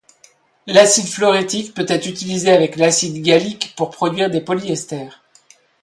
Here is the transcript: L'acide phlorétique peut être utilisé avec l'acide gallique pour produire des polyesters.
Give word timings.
L'acide 0.65 1.05
phlorétique 1.05 1.75
peut 1.75 1.85
être 1.87 2.07
utilisé 2.07 2.49
avec 2.51 2.75
l'acide 2.75 3.21
gallique 3.21 3.75
pour 3.77 3.91
produire 3.91 4.31
des 4.31 4.41
polyesters. 4.41 5.21